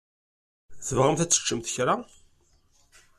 [0.85, 1.95] Tebɣamt ad teččemt kra?